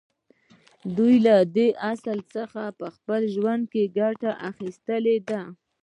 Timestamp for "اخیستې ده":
4.49-5.41